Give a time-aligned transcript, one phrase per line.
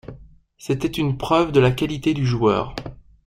[0.57, 2.73] C'était une preuve de la qualité du joueur.